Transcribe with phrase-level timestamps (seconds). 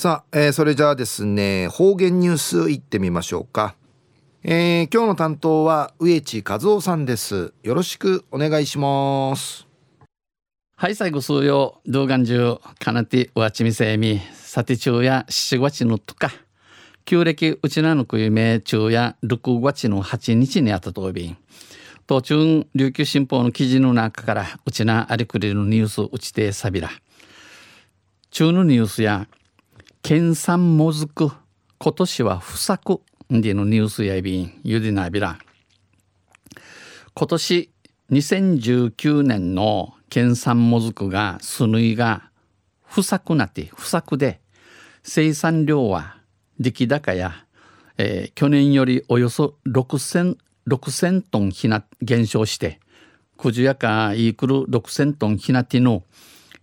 [0.00, 3.74] さあ、えー、それじゃあですね方言ニュースいってみましょうか、
[4.42, 7.52] えー、今日の担当は植地和夫さんです。
[7.62, 9.66] よろしくお願いします。
[10.74, 14.22] はい最後数曜動画中かなてわちみせみ。
[14.32, 16.32] さて中や七月のとか
[17.04, 21.36] 旧暦うちなのくゆめ中や6月の8日にあったとびん
[22.06, 26.88] 途中琉球新報の記事の中からうちなありくれるニュースうちてさびら。
[28.30, 29.28] 中のニュースや
[30.02, 31.30] 県産もずく
[31.78, 33.00] 今年は不作。
[33.28, 35.38] でのニュースやびんゆでなびら
[37.14, 37.70] 今年
[38.10, 42.30] 2019年の県産もずくがすぬいが
[42.82, 44.40] 不作なって不作で。
[45.02, 46.16] 生産量は
[46.58, 47.46] 出来高や、
[47.96, 52.80] えー、去年よりおよそ6000 6000トンひな減少して。
[53.36, 56.02] くじやかイークル6000トンひなての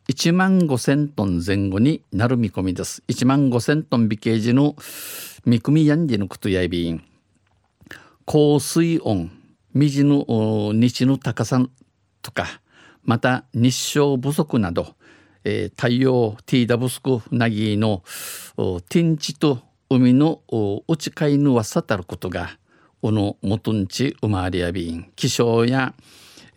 [0.10, 3.04] 1万5000トン前後になる見込みです。
[3.10, 4.78] 1万5000トン微形時の
[5.46, 7.04] 見込みやんじのことやいびん。
[8.26, 9.30] 高水温、
[9.74, 11.60] 水の日の高さ
[12.22, 12.62] とか、
[13.04, 14.96] また日照不足など、
[15.44, 18.02] えー、太陽ティーダブスクなぎの
[18.88, 20.42] 天地と海の
[20.88, 22.58] 内海のわさたることが、
[23.02, 25.94] おのもとんち生まれやびん、気象や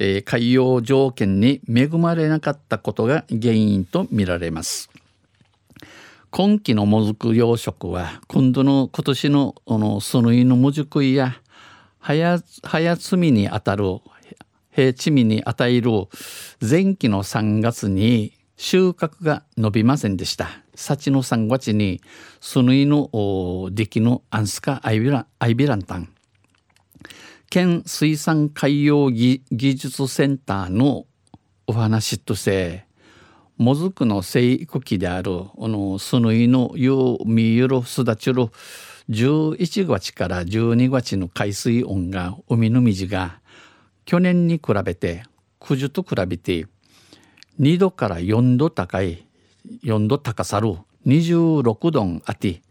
[0.03, 4.91] えー、海洋条件に恵まれなかったことが原因とみられます。
[6.31, 11.37] 今季のもずく養殖は今度の今年のこのそのいのもじくいや
[12.01, 13.85] 早摘みにあたる
[14.71, 15.91] 平地味に与える
[16.61, 20.49] 前期の3月に収穫が伸びませんでした。
[20.75, 22.01] 幸の3月に
[22.41, 23.11] そのいの
[23.71, 26.09] 出来のアンスカアイビランタン
[27.51, 31.07] 県水産海洋技術センターの
[31.67, 32.87] お話として
[33.57, 38.53] もずくの生育期であるこのスヌイのユーミユルスダチュル
[39.11, 43.41] 11月から12月の海水温が海の水が
[44.05, 45.25] 去年に比べて
[45.59, 46.69] 九十と比べて
[47.59, 49.27] 2度から4度高い
[49.83, 52.63] 4度高さる26度あって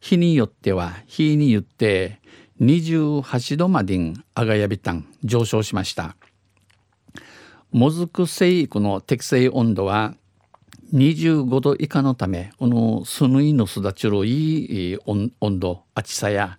[0.00, 2.22] 日によっては日によって
[2.62, 6.16] 28度までんあがやびたん上昇しました。
[7.72, 10.14] もずく生育の適正温度は
[10.94, 16.58] 25度以下のためこのスヌイの育ちるいい温度暑さや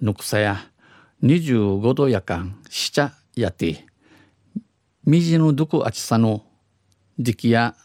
[0.00, 0.58] ぬくさや
[1.22, 3.86] 25度やかんしちゃやて
[5.04, 6.44] みじのどく暑さの
[7.18, 7.76] 出来や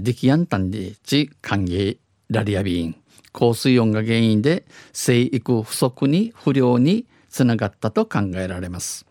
[0.00, 1.98] 出来やんたんでち歓迎
[2.30, 2.99] ラリアビーン
[3.32, 9.06] 高水温が原因で生育不足に不良につながったと考えられます。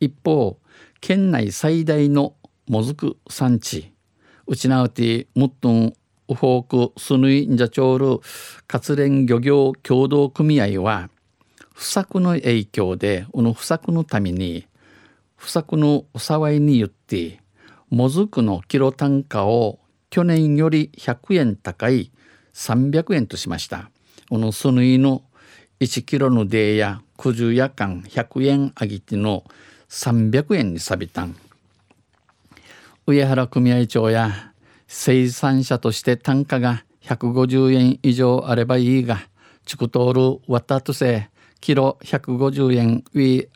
[0.00, 0.58] 一方
[1.00, 2.34] 県内最大の
[2.66, 3.92] もずく産地
[4.46, 5.94] うちなうてムットン
[6.28, 8.20] ウフォークスヌインジャチョール
[8.66, 11.10] 活連漁業協同組合は
[11.74, 14.66] 不作の影響でこの不作のために
[15.36, 17.40] 不作のお騒いによって
[17.88, 19.80] もずくのキロ単価を
[20.10, 22.12] 去年より100円高い
[22.60, 23.90] 300円としました。
[24.28, 25.22] このそのいの
[25.80, 29.44] 1キロのデーや九十夜間100円あげての
[29.88, 31.34] 300円にさびたん。
[33.06, 34.52] 上原組合長や
[34.86, 39.20] 生産者として単価が150円以上あればいいが、
[39.64, 41.30] チクトールワタトセ
[41.62, 43.48] キロ150円ウィ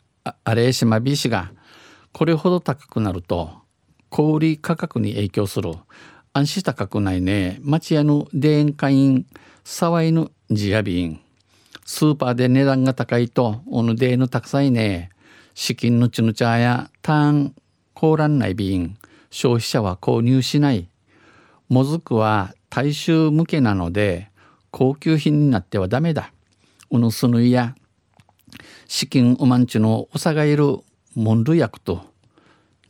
[0.43, 1.51] アレーシマビシが
[2.11, 3.51] これほど高くなると
[4.09, 5.73] 小売価格に影響する
[6.37, 7.59] 安心高くないね。
[7.61, 9.25] 町屋の田園会員、
[9.63, 11.21] 沢井のジアビン。
[11.85, 15.11] スーパーで値段が高いと、おぬでのたくさいね。
[15.53, 17.55] 資金のちぬちゃや、ターン、
[17.93, 18.97] 凍らんない便。
[19.29, 20.89] 消費者は購入しない。
[21.69, 24.29] もずくは大衆向けなので、
[24.71, 26.33] 高級品になってはダメだ。
[26.91, 27.75] うぬすぬいや、
[28.89, 30.79] 資金うまんちのおさがいる
[31.15, 32.01] もんる薬と、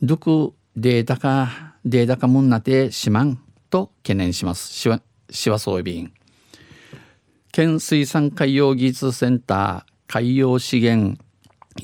[0.02, 4.74] どくデータかデータ化もんなてしまんと懸念します。
[4.74, 6.12] しわ、しわそうびん。
[7.52, 11.22] 県水産海洋技術センター海洋資源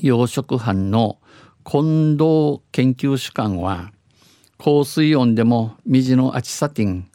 [0.00, 1.18] 養殖班の
[1.64, 3.92] 近藤研究主幹は、
[4.58, 7.06] 高水温でも水のあちさてん、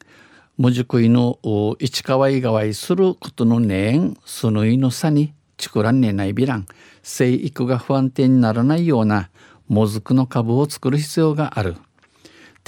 [0.58, 1.40] 無熟いの
[1.80, 6.66] 市川いがわいすることのねえん、そのいのさに、ちくらんねないびらん、
[7.04, 9.30] 生育が不安定にならないような
[9.68, 11.76] もずくの株を作る必要がある。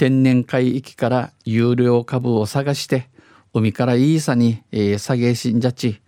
[0.00, 3.10] 天然海域から有料株を探して
[3.52, 6.00] 海からいいさに、えー、下げしんじゃち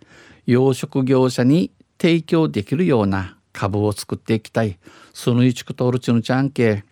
[0.47, 1.69] 養殖業者に
[2.01, 4.79] 提供できるような株を作っていきたい。
[5.13, 6.83] その一くとおるちのちゃんけ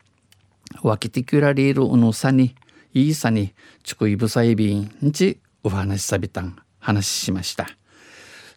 [0.84, 2.54] わきてくられるうのさに
[2.94, 7.66] いいさにちくいぶさいびんちお話しさびたん話しました。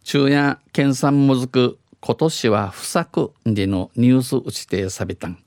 [0.02, 5.38] 昼夜県産もずく今年は不作でのニュース打ちてさびたん。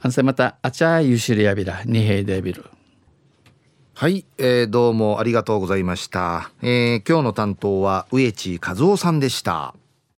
[0.00, 2.64] あんせまたあちゃゆしりやびらにへいでびる
[3.94, 9.76] はい、えー、どうもありがとうございました、えー、今日の担当は植地和夫さんでした。